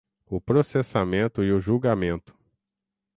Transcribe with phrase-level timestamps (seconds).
[0.25, 2.33] o processamento e o julgamento